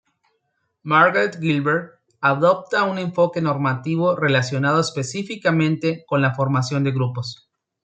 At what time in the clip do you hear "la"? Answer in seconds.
6.23-6.33